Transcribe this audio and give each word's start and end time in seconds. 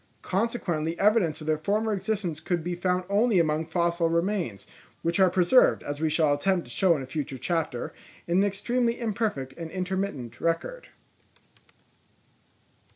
Consequently 0.23 0.97
evidence 0.97 1.41
of 1.41 1.45
their 1.45 1.59
former 1.59 1.93
existence 1.93 2.39
could 2.39 2.63
be 2.63 2.73
found 2.73 3.03
only 3.07 3.37
among 3.37 3.67
fossil 3.67 4.09
remains, 4.09 4.65
which 5.03 5.19
are 5.19 5.29
preserved, 5.29 5.83
as 5.83 6.01
we 6.01 6.09
shall 6.09 6.33
attempt 6.33 6.63
to 6.65 6.71
show 6.71 6.95
in 6.97 7.03
a 7.03 7.05
future 7.05 7.37
chapter, 7.37 7.93
in 8.25 8.37
an 8.39 8.43
extremely 8.43 8.99
imperfect 8.99 9.53
and 9.57 9.69
intermittent 9.69 10.41
record. 10.41 10.87